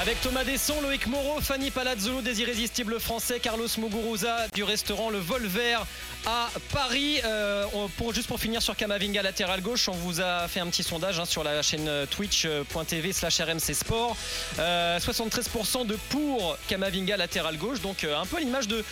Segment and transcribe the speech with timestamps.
[0.00, 5.18] Avec Thomas Desson, Loïc Moreau, Fanny Palazzo, des irrésistibles français, Carlos Muguruza du restaurant Le
[5.18, 5.84] Vol Vert
[6.26, 7.20] à Paris.
[7.24, 7.66] Euh,
[7.98, 11.20] pour, juste pour finir sur Kamavinga latéral gauche, on vous a fait un petit sondage
[11.20, 14.16] hein, sur la chaîne twitch.tv slash RMC Sport.
[14.56, 18.82] 73% euh, de pour Kamavinga latéral gauche, donc euh, un peu l'image de,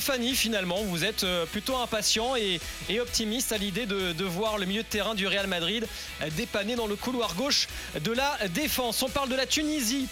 [0.00, 0.82] Fanny finalement.
[0.82, 2.60] Vous êtes plutôt impatient et,
[3.00, 5.86] optimiste à l'idée de, voir le milieu de terrain du Real Madrid
[6.36, 9.02] dépanner dans le couloir gauche de la défense.
[9.02, 10.08] On parle de la Tunisie.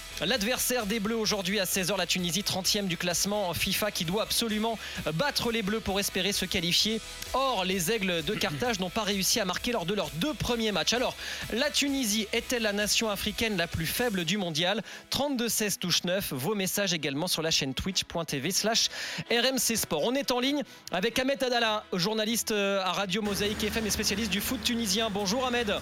[0.87, 4.79] Des Bleus aujourd'hui à 16h, la Tunisie 30e du classement FIFA qui doit absolument
[5.15, 7.01] battre les Bleus pour espérer se qualifier.
[7.35, 10.71] Or, les Aigles de Carthage n'ont pas réussi à marquer lors de leurs deux premiers
[10.71, 10.93] matchs.
[10.93, 11.17] Alors,
[11.53, 14.83] la Tunisie est-elle la nation africaine la plus faible du mondial?
[15.11, 16.33] 32-16 touche 9.
[16.33, 18.89] Vos messages également sur la chaîne twitch.tv slash
[19.31, 20.05] RMC Sport.
[20.05, 24.31] On est en ligne avec Ahmed Adala, journaliste euh, à Radio Mosaïque FM et spécialiste
[24.31, 25.11] du foot tunisien.
[25.11, 25.75] Bonjour Ahmed.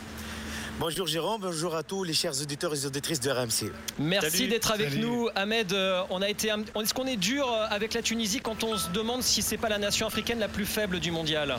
[0.80, 3.70] Bonjour Jérôme, bonjour à tous les chers auditeurs et auditrices de RMC.
[4.00, 5.72] Merci d'être avec nous, Ahmed.
[5.72, 8.90] Euh, on a été, est-ce qu'on est dur euh, avec la Tunisie quand on se
[8.90, 11.58] demande si c'est pas la nation africaine la plus faible du mondial?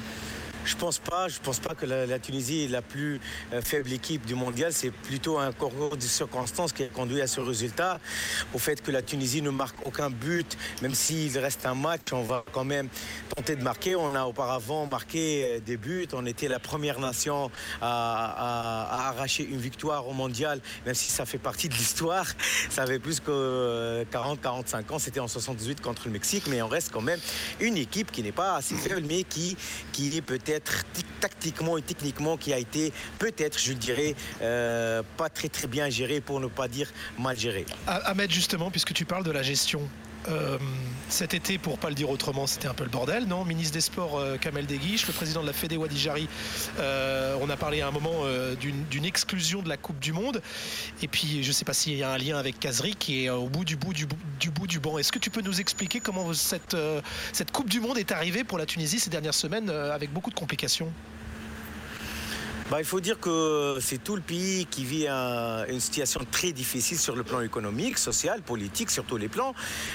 [0.66, 1.28] Je pense pas.
[1.28, 3.20] Je pense pas que la, Tunisie est la plus
[3.54, 4.74] euh, faible équipe du mondial.
[4.74, 8.00] C'est plutôt un concours de circonstances qui a conduit à ce résultat.
[8.54, 12.24] Au fait que la Tunisie ne marque aucun but, même s'il reste un match, on
[12.24, 12.90] va quand même
[13.36, 13.96] tenter de marquer.
[13.96, 16.08] On a auparavant marqué euh, des buts.
[16.14, 21.38] On était la première nation à, arracher une victoire au mondial, même si ça fait
[21.38, 22.26] partie de l'histoire.
[22.70, 24.12] Ça fait plus que 40-45
[24.92, 25.00] euh, ans.
[25.00, 27.20] C'était en 78 contre le Mexique, mais on reste quand même
[27.60, 29.58] une équipe qui n'est pas assez faible, mais qui,
[29.92, 30.22] qui est
[31.20, 36.22] tactiquement et techniquement qui a été peut-être, je dirais, euh, pas très très bien géré
[36.22, 37.66] pour ne pas dire mal géré.
[37.88, 39.81] Ah, Ahmed, justement, puisque tu parles de la gestion,
[40.28, 40.58] euh,
[41.09, 43.45] cet été, pour pas le dire autrement, c'était un peu le bordel, non?
[43.45, 46.28] Ministre des Sports euh, Kamel Deguiche, le président de la Fédé Wadijari,
[46.80, 48.23] euh, on a parlé à un moment
[48.59, 50.42] d'une exclusion de la Coupe du Monde.
[51.02, 53.30] Et puis, je ne sais pas s'il y a un lien avec Kazri qui est
[53.30, 54.08] au bout du bout du,
[54.40, 54.98] du bout du banc.
[54.98, 56.76] Est-ce que tu peux nous expliquer comment cette,
[57.34, 60.36] cette Coupe du Monde est arrivée pour la Tunisie ces dernières semaines avec beaucoup de
[60.36, 60.92] complications?
[62.72, 66.98] Bah, il faut dire que c'est tout le pays qui vit une situation très difficile
[66.98, 69.53] sur le plan économique, social, politique, sur tous les plans.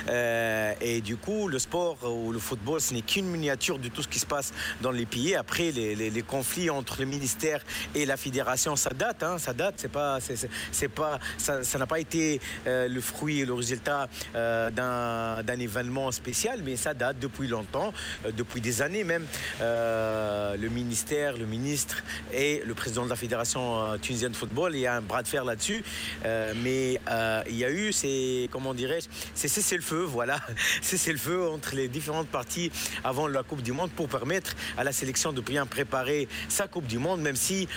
[0.08, 4.02] Euh, et du coup, le sport ou le football, ce n'est qu'une miniature de tout
[4.02, 5.34] ce qui se passe dans les pays.
[5.34, 7.60] Après, les, conflits entre le ministère
[7.94, 9.24] et la fédération, ça date.
[9.24, 9.74] Hein, ça date.
[9.78, 14.70] C'est pas, c'est, pas, ça, n'a pas été euh, le fruit et le résultat euh,
[14.70, 17.92] d'un, événement spécial, mais ça date depuis longtemps,
[18.36, 19.26] depuis des années même.
[19.60, 24.74] le ministère, le ministre et le président de la fédération euh, tunisienne de football.
[24.74, 25.82] Il y a un bras de fer là-dessus.
[26.24, 30.40] Euh, mais euh, il y a eu, c'est, comment dirais-je, c'est cesser le feu, voilà.
[30.82, 32.70] Cesser le feu entre les différentes parties
[33.04, 36.86] avant la Coupe du Monde pour permettre à la sélection de bien préparer sa Coupe
[36.86, 37.68] du Monde, même si,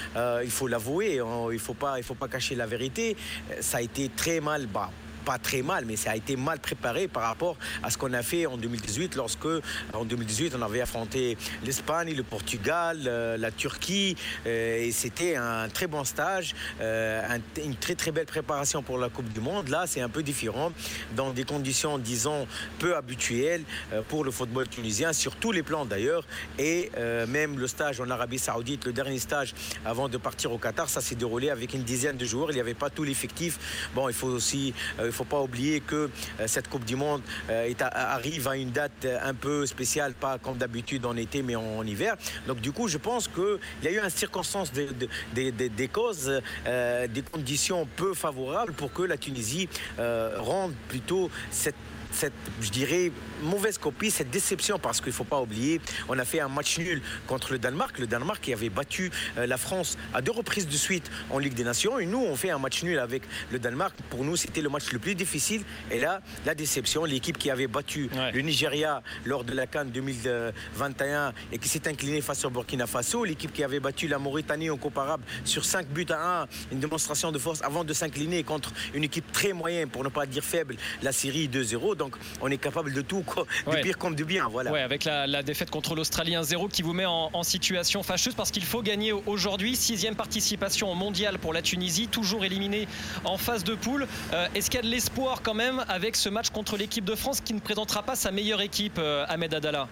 [0.43, 3.15] il faut l'avouer, il ne faut, pas, faut pas cacher la vérité,
[3.59, 4.91] ça a été très mal bas
[5.23, 8.21] pas très mal, mais ça a été mal préparé par rapport à ce qu'on a
[8.21, 9.47] fait en 2018, lorsque
[9.93, 15.69] en 2018 on avait affronté l'Espagne, le Portugal, euh, la Turquie, euh, et c'était un
[15.69, 19.69] très bon stage, euh, une très très belle préparation pour la Coupe du Monde.
[19.69, 20.71] Là, c'est un peu différent,
[21.15, 22.47] dans des conditions, disons,
[22.79, 23.63] peu habituelles
[24.09, 26.25] pour le football tunisien, sur tous les plans d'ailleurs,
[26.57, 26.91] et
[27.27, 29.53] même le stage en Arabie Saoudite, le dernier stage
[29.85, 32.51] avant de partir au Qatar, ça s'est déroulé avec une dizaine de joueurs.
[32.51, 33.89] Il n'y avait pas tout l'effectif.
[33.95, 34.73] Bon, il faut aussi
[35.13, 36.09] ne faut pas oublier que
[36.39, 40.39] euh, cette Coupe du Monde euh, arrive à une date euh, un peu spéciale, pas
[40.39, 42.15] comme d'habitude en été, mais en, hiver.
[42.47, 47.85] Donc du coup, je pense qu'il y a eu une circonstance des causes, des conditions
[47.95, 51.75] peu favorables pour que la Tunisie rende plutôt cette
[52.13, 56.25] cette, je dirais, mauvaise copie, cette déception, parce qu'il ne faut pas oublier, on a
[56.25, 57.99] fait un match nul contre le Danemark.
[57.99, 61.53] Le Danemark qui avait battu euh, la France à deux reprises de suite en Ligue
[61.53, 61.99] des Nations.
[61.99, 63.95] Et nous, on fait un match nul avec le Danemark.
[64.09, 65.63] Pour nous, c'était le match le plus difficile.
[65.91, 71.33] Et là, la déception, l'équipe qui avait battu le Nigeria lors de la Cannes 2021
[71.51, 74.77] et qui s'est inclinée face au Burkina Faso, l'équipe qui avait battu la Mauritanie en
[74.77, 79.03] comparable sur 5 buts à 1, une démonstration de force avant de s'incliner contre une
[79.03, 82.91] équipe très moyenne, pour ne pas dire faible, la Syrie 2-0 donc on est capable
[82.93, 83.23] de tout,
[83.69, 84.47] du pire comme du bien.
[84.49, 84.71] Voilà.
[84.71, 88.63] Ouais, avec la, défaite contre l'Australie 1-0 qui vous met en, situation fâcheuse parce qu'il
[88.63, 89.75] faut gagner aujourd'hui.
[89.75, 92.87] Sixième participation au mondial pour la Tunisie, toujours éliminée
[93.25, 94.07] en phase de poule.
[94.33, 97.15] Euh, est-ce qu'il y a de l'espoir quand même avec ce match contre l'équipe de
[97.15, 99.87] France qui ne présentera pas sa meilleure équipe, euh, Ahmed Adala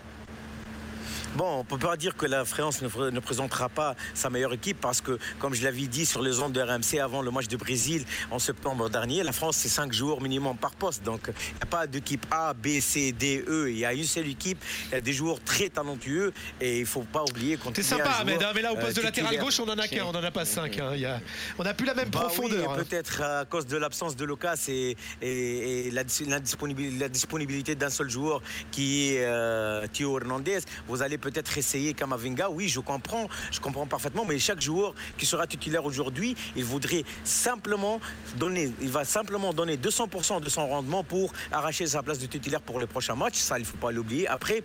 [1.35, 4.99] Bon, on peut pas dire que la France ne, présentera pas sa meilleure équipe parce
[4.99, 8.03] que, comme je l'avais dit sur les ondes de RMC avant le match de Brésil
[8.31, 11.03] en septembre dernier, la France c'est 5 joueurs minimum par poste.
[11.03, 13.71] Donc il n'y a pas d'équipe A, B, C, D, E.
[13.71, 14.61] Il y a une seule équipe.
[14.89, 17.83] Il y a des joueurs très talentueux et il ne faut pas oublier qu'on C'est
[17.83, 20.11] sympa, hein, mais là au poste de euh, latéral gauche, on en a qu'un, on
[20.11, 20.79] n'en a pas cinq.
[20.79, 21.19] Hein.
[21.57, 22.73] On n'a plus la même bah profondeur.
[22.73, 22.83] Hein.
[22.83, 29.13] Peut-être à cause de l'absence de Lucas et, et, la, disponibilité d'un seul joueur qui
[29.13, 30.59] est euh, Thio Hernandez.
[30.89, 32.49] Vous allez peut-être essayer Kamavinga.
[32.49, 37.03] Oui, je comprends, je comprends parfaitement, mais chaque joueur qui sera titulaire aujourd'hui, il voudrait
[37.23, 38.01] simplement
[38.35, 42.61] donner, il va simplement donner 200% de son rendement pour arracher sa place de titulaire
[42.61, 43.37] pour les prochains matchs.
[43.37, 44.27] Ça, il ne faut pas l'oublier.
[44.27, 44.63] Après,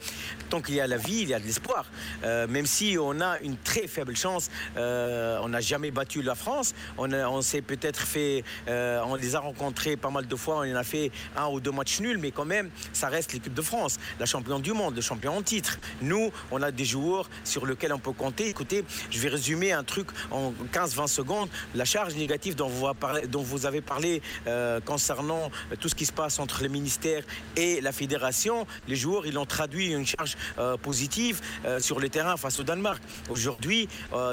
[0.51, 1.87] tant qu'il y a la vie, il y a de l'espoir.
[2.25, 6.35] Euh, même si on a une très faible chance, euh, on n'a jamais battu la
[6.35, 6.75] France.
[6.99, 10.57] On, on s'est peut-être fait, euh, on les a rencontrés pas mal de fois.
[10.57, 13.55] On en a fait un ou deux matchs nuls, mais quand même, ça reste l'équipe
[13.55, 15.79] de France, la championne du monde, le champion en titre.
[16.01, 18.49] Nous, on a des joueurs sur lesquels on peut compter.
[18.49, 21.49] Écoutez, je vais résumer un truc en 15-20 secondes.
[21.75, 22.87] La charge négative dont vous,
[23.29, 25.51] dont vous avez parlé euh, concernant
[25.81, 27.23] tout ce qui se passe entre les ministères
[27.57, 32.09] et la fédération, les joueurs, ils ont traduit une charge euh, positive euh, sur le
[32.09, 33.03] terrain face au Danemark.
[33.29, 33.89] Aujourd'hui,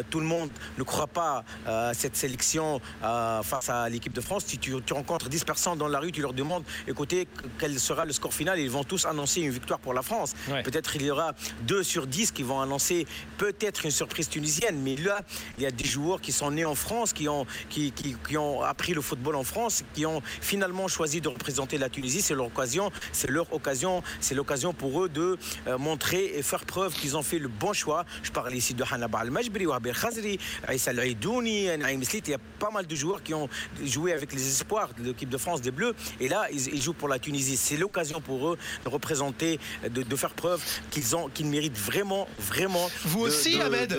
[0.09, 4.45] tout le monde ne croit pas à cette sélection face à l'équipe de France.
[4.47, 7.27] Si tu, rencontres 10 personnes dans la rue, tu leur demandes, écoutez,
[7.59, 10.33] quel sera le score final, ils vont tous annoncer une victoire pour la France.
[10.63, 13.05] Peut-être il y aura 2 sur 10 qui vont annoncer
[13.37, 15.21] peut-être une surprise tunisienne, mais là,
[15.57, 18.61] il y a des joueurs qui sont nés en France, qui ont, qui, qui, ont
[18.61, 22.21] appris le football en France, qui ont finalement choisi de représenter la Tunisie.
[22.21, 26.65] C'est leur occasion, c'est leur occasion, c'est l'occasion pour eux de euh, montrer et faire
[26.65, 28.05] preuve qu'ils ont fait le bon choix.
[28.23, 32.23] Je parle ici de Hanna Al-Majbri, Wahbir Khazri, Aïssa Aidouni, Naïm Slit.
[32.27, 33.49] Il y a pas mal de joueurs qui ont
[33.83, 35.93] joué avec les espoirs de l'équipe de France des Bleus.
[36.19, 37.57] Et là, ils, jouent pour la Tunisie.
[37.57, 39.59] C'est l'occasion pour eux de représenter,
[39.89, 41.92] de, faire preuve qu'ils ont, qu'ils méritent vraiment,
[42.39, 42.89] vraiment.
[43.05, 43.93] Vous aussi, Ahmed.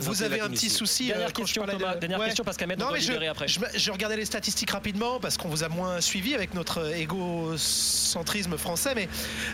[0.00, 1.08] vous avez un petit souci.
[1.08, 3.46] Dernière euh, question, Dernière question parce qu'Ahmed non, je, après.
[3.48, 8.94] Je, regardais les statistiques rapidement parce qu'on vous a moins suivi avec notre égocentrisme français.
[8.94, 9.08] Mais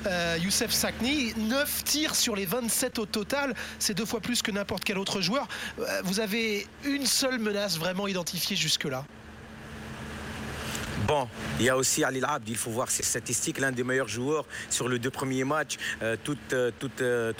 [0.06, 3.54] euh, Youssef Sakni, 9 tirs sur les 27 au total.
[3.78, 5.46] C'est deux fois plus que n'importe quel autre joueur.
[5.78, 9.04] Euh, vous avez une seule menace vraiment identifiée jusque-là
[11.58, 14.44] Il y a aussi Ali Abd, il faut voir ses statistiques, l'un des meilleurs joueurs
[14.70, 16.70] sur les deux premiers matchs, euh, toutes, euh,
[17.00, 17.32] euh.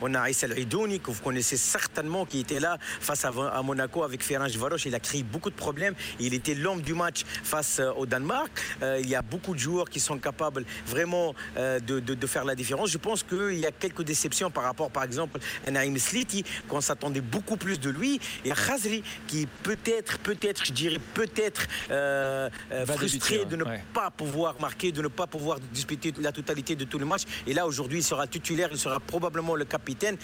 [0.00, 4.22] On a Aïssel Ridouni, que vous connaissez certainement, qui était là face à, Monaco avec
[4.22, 4.86] Ferenc Varoche.
[4.86, 5.94] Il a créé beaucoup de problèmes.
[6.20, 8.50] Il était l'homme du match face au Danemark.
[8.82, 12.90] il y a beaucoup de joueurs qui sont capables vraiment de, faire la différence.
[12.90, 16.80] Je pense qu'il y a quelques déceptions par rapport, par exemple, à Naïm Sliti, qu'on
[16.80, 18.20] s'attendait beaucoup plus de lui.
[18.44, 21.66] Et Khazri, qui peut-être, peut-être, je dirais peut-être...
[21.90, 26.76] Euh, euh, frustré de ne pas pouvoir marquer, de ne pas pouvoir disputer la totalité
[26.76, 27.24] de tous les matchs.
[27.46, 30.16] Et là, aujourd'hui, il sera titulaire, il sera probablement le capitaine.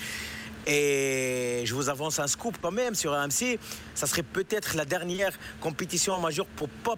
[0.67, 3.59] Et je vous avance un scoop quand même sur AMC.
[3.95, 6.97] Ça serait peut-être la dernière compétition majeure pour, pour,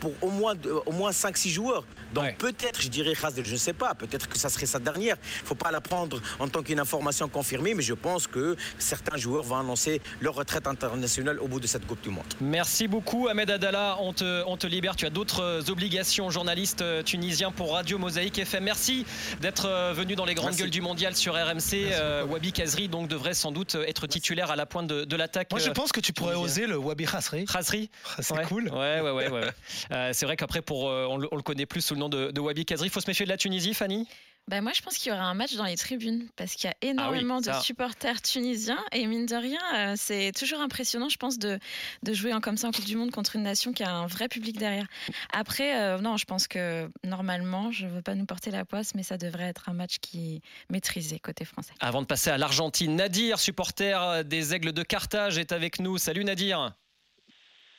[0.00, 0.54] pour, au moins,
[0.86, 1.84] au moins 5-6 joueurs.
[2.12, 5.16] Donc peut-être, je dirais je ne sais pas, peut-être que ça serait sa dernière.
[5.40, 8.56] Il ne faut pas la prendre en tant qu'une information confirmée, mais je pense que
[8.78, 12.24] certains joueurs vont annoncer leur retraite internationale au bout de cette Coupe du Monde.
[12.40, 14.96] Merci beaucoup Ahmed Adala, on te, on te libère.
[14.96, 18.64] Tu as d'autres obligations, journaliste euh, tunisien pour Radio Mosaïque FM.
[18.64, 19.06] Merci
[19.40, 21.74] d'être euh, venu dans les grandes gueules du mondial sur RMC.
[21.74, 22.52] Euh, Wabi
[22.88, 25.50] Donc devrait sans doute être titulaire à la pointe de, l'attaque.
[25.50, 27.44] Moi je pense que tu pourrais oser le Wabi Khasri.
[27.44, 27.90] Khasri
[28.20, 28.68] C'est cool.
[28.68, 29.28] Ouais, ouais, ouais.
[29.28, 30.12] ouais.
[30.12, 32.64] c'est vrai qu'après, pour, on, le, on le connaît plus sous le nom de, Wabi
[32.64, 32.88] Kazri.
[32.88, 34.08] Il faut se méfier de la Tunisie, Fanny?
[34.46, 36.70] Ben moi, je pense qu'il y aura un match dans les tribunes parce qu'il y
[36.70, 41.16] a ah énormément de supporters tunisiens et mine de rien, euh, c'est toujours impressionnant, je
[41.16, 41.58] pense, de,
[42.02, 44.28] de jouer comme ça en Coupe du Monde contre une nation qui a un vrai
[44.28, 44.86] public derrière.
[45.32, 48.94] Après, euh, non, je pense que normalement, je ne veux pas nous porter la poisse,
[48.94, 51.72] mais ça devrait être un match qui est maîtrisé côté français.
[51.80, 55.96] Avant de passer à l'Argentine, Nadir, supporter des Aigles de Carthage, est avec nous.
[55.96, 56.74] Salut Nadir.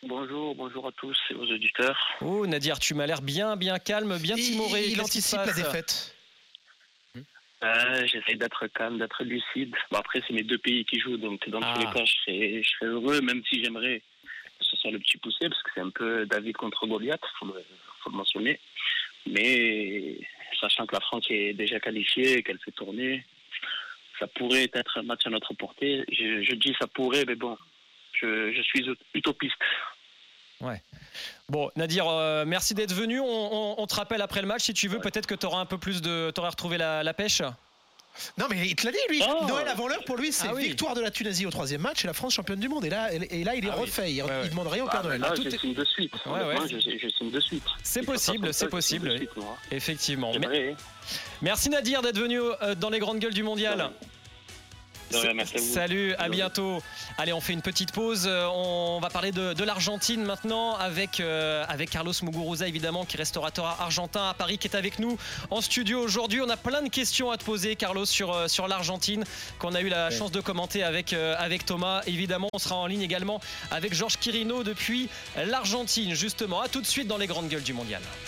[0.07, 1.98] Bonjour, bonjour à tous et aux auditeurs.
[2.22, 4.88] Oh Nadir, tu m'as l'air bien, bien calme, bien timoré.
[4.88, 6.14] Il, anticipe la défaite.
[8.05, 9.75] J'essaie d'être calme, d'être lucide.
[9.91, 11.93] Bon, après, c'est mes deux pays qui jouent, donc dans tous les ah.
[11.93, 14.01] cas, je serais, je serais, heureux, même si j'aimerais
[14.60, 17.38] que ce soit le petit poussé, parce que c'est un peu David contre Goliath, il
[17.39, 17.55] faut,
[18.03, 18.60] faut, le mentionner.
[19.27, 20.17] Mais
[20.60, 23.25] sachant que la France est déjà qualifiée, qu'elle fait tourner,
[24.19, 26.05] ça pourrait être un match à notre portée.
[26.10, 27.57] Je, je dis ça pourrait, mais bon,
[28.22, 29.55] je, suis utopiste.
[30.62, 30.81] Ouais.
[31.50, 33.19] Bon, Nadir, euh, merci d'être venu.
[33.19, 35.77] On, te rappelle après le match, si tu veux, peut-être que tu auras un peu
[35.77, 36.31] plus de.
[36.33, 37.41] Tu auras retrouvé la, pêche
[38.38, 39.21] Non, mais il te l'a dit, lui.
[39.27, 39.45] Oh.
[39.45, 42.07] Noël avant l'heure, pour lui, c'est ah victoire de la Tunisie au troisième match et
[42.07, 42.85] la France championne du monde.
[42.85, 44.13] Et là, et là il est ah refait.
[44.13, 45.21] Il, ne demande rien au Père Noël.
[45.21, 46.13] Là, je signe de suite.
[46.25, 47.63] je, signe de suite.
[47.83, 49.13] C'est possible, c'est possible.
[49.71, 50.31] Effectivement.
[51.41, 53.91] Merci Nadir d'être venu euh, dans les grandes gueules du mondial.
[55.57, 56.81] Salut, à bientôt.
[57.17, 58.25] Allez, on fait une petite pause.
[58.27, 63.19] Euh, on va parler de, l'Argentine maintenant avec, euh, avec Carlos Muguruza, évidemment, qui est
[63.19, 65.17] restaurateur argentin à Paris, qui est avec nous
[65.50, 66.41] en studio aujourd'hui.
[66.41, 69.24] On a plein de questions à te poser, Carlos, sur, euh, sur l'Argentine,
[69.59, 72.01] qu'on a eu la chance de commenter avec, avec Thomas.
[72.07, 73.39] Évidemment, on sera en ligne également
[73.71, 76.62] avec Georges Quirino depuis l'Argentine, justement.
[76.62, 78.01] À tout de suite dans les grandes gueules du mondial.